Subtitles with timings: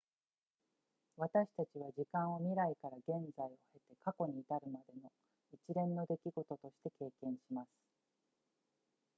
[1.17, 3.05] 私たちは時間を未来から現
[3.37, 5.11] 在を経て過去に至るまでの
[5.53, 7.69] 一連の出来事として経験します